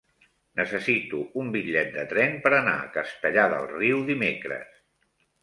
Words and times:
Necessito 0.59 1.19
un 1.41 1.51
bitllet 1.55 1.91
de 1.97 2.05
tren 2.15 2.33
per 2.47 2.53
anar 2.61 2.75
a 2.79 2.89
Castellar 2.97 3.45
del 3.53 3.69
Riu 3.75 4.03
dimecres. 4.11 4.83